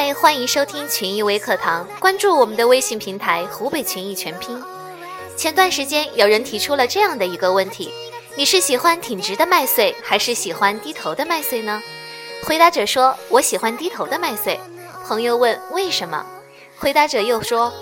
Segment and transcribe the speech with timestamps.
[0.00, 4.62] 嗨，欢迎收听群益微课堂，关注我们的微信平台“湖北群益全拼”。
[5.36, 7.92] 前段时间有人提出了这样的一个问题：
[8.36, 11.82] 你是喜欢挺直的麦穗，还是喜欢低头的麦穗呢？
[12.44, 14.60] 回答者说：“我喜欢低头的麦穗。”
[15.04, 16.24] 朋友问：“为什么？”
[16.78, 17.72] 回答者又说：“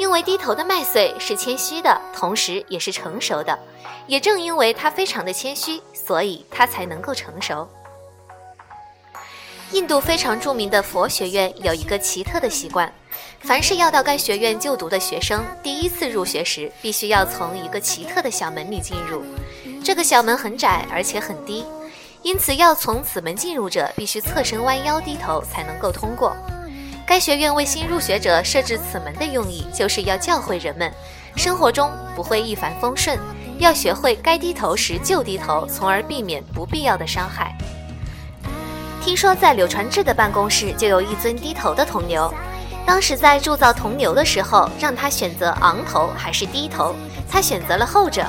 [0.00, 3.58] 因为低头的麦穗是谦虚的，同时也是成熟的。
[4.06, 7.68] 也正因为它非常的谦虚，所以它才能够成熟。”
[9.72, 12.90] 印度非常著名的佛学院有一个奇特的习惯：
[13.40, 19.24] 凡是要到该学院就读的学生，第一次入学时，必须要从一个奇特的小门里进入。
[19.82, 21.64] 这个小门很窄，而且很低，
[22.22, 26.36] 因此要从此门进入者必须侧身弯腰低头才能够通过。
[27.04, 30.92] 该学院为新入学者设置此门的用意，就是要教会人们，
[31.34, 33.18] 生活中不会一帆风顺，
[33.58, 37.56] 要学会该低头时就低头，从而避免不必要的伤害。
[39.06, 42.28] 听说在柳传志的办公室就有一尊低头的铜牛，
[42.84, 46.92] 当时在铸造铜牛的时候，让他选择昂头还是低头，
[47.30, 48.26] 他选择了后者。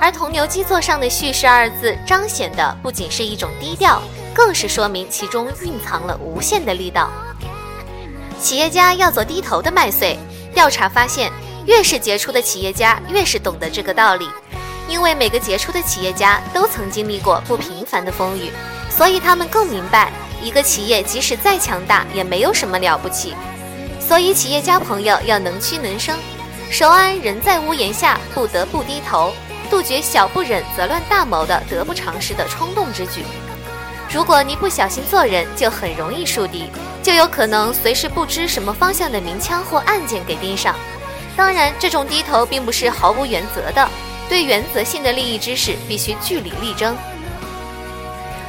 [0.00, 4.02] 而铜牛基座上的“叙事”二字，彰显的不仅是一种低调，
[4.34, 7.08] 更是说明其中蕴藏了无限的力道。
[8.40, 10.18] 企业家要做低头的麦穗，
[10.52, 11.30] 调查发现，
[11.66, 14.28] 越是杰出的企业家，越是懂得这个道理，
[14.88, 18.50] 因为每个杰出的企业家都曾经历过不平凡的风雨。
[18.96, 20.10] 所以他们更明白，
[20.42, 23.34] 一个企业即使再强大，也没有什么了不起。
[24.00, 26.16] 所以企业家朋友要能屈能伸，
[26.70, 29.32] 守安人在屋檐下，不得不低头，
[29.68, 33.22] 杜绝小不忍则乱大谋的得不偿失的冲动之举。
[34.10, 36.70] 如果你不小心做人，就很容易树敌，
[37.02, 40.74] 就有可能随时不知什么方向的鸣枪或暗箭给盯上。
[41.36, 43.86] 当然，这种低头并不是毫无原则的，
[44.28, 46.96] 对原则性的利益之事必须据理力争。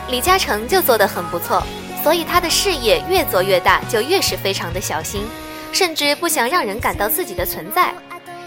[0.10, 1.62] 李嘉诚就做得很不错，
[2.02, 5.24] 所以他的事业越做越大，就越是非常的小心，
[5.74, 7.94] 甚至不想让人感到自己的存在。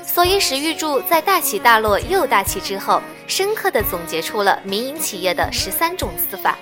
[0.07, 6.57] 所以史玉柱在大起大落又大起之后，深刻地总结出了民营企业的十三种死法，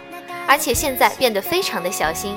[0.47, 2.37] 而且现在变得非常的小心。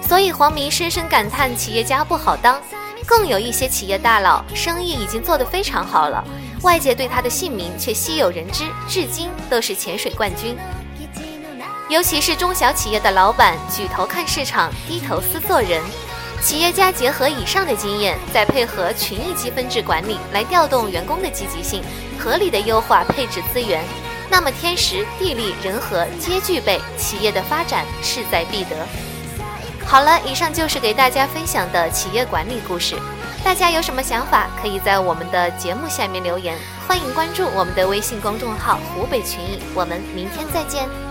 [0.00, 2.58] 所以黄明深深感叹企业家不好当，
[3.06, 6.24] 更有一些企业大佬生意已经做得非常好了，
[6.62, 10.56] 外界对他的姓名却稀有人知，至今都是潜水冠军。
[11.88, 15.82] 尤其是中小企业的老板，举头看市场，低头思做人。
[16.42, 21.82] 企业家结合以上的经验，再配合群益积分制管理来调动员工的积极性，
[22.18, 23.82] 合理的优化配置资源，
[24.30, 28.76] 那么天时地利人和皆具备，企业的发展势在必得。
[29.86, 32.94] 好了，以上就是给大家分享的企业管理故事。
[33.42, 36.54] 大家有什么想法，可以在我们的节目下面留言。
[36.86, 41.07] 欢迎关注我们的微信公众号“湖北群益”，我们明天再见。